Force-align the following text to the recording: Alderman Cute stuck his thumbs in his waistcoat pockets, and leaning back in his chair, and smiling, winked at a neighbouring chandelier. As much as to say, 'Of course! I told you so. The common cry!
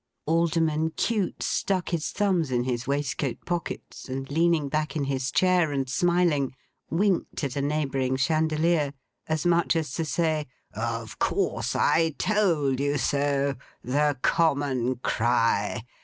Alderman 0.25 0.89
Cute 0.97 1.43
stuck 1.43 1.89
his 1.89 2.09
thumbs 2.09 2.49
in 2.49 2.63
his 2.63 2.87
waistcoat 2.87 3.37
pockets, 3.45 4.09
and 4.09 4.31
leaning 4.31 4.67
back 4.67 4.95
in 4.95 5.03
his 5.03 5.29
chair, 5.31 5.71
and 5.71 5.87
smiling, 5.87 6.55
winked 6.89 7.43
at 7.43 7.55
a 7.55 7.61
neighbouring 7.61 8.15
chandelier. 8.15 8.95
As 9.27 9.45
much 9.45 9.75
as 9.75 9.93
to 9.93 10.03
say, 10.03 10.47
'Of 10.73 11.19
course! 11.19 11.75
I 11.75 12.15
told 12.17 12.79
you 12.79 12.97
so. 12.97 13.55
The 13.83 14.17
common 14.23 14.95
cry! 14.95 15.83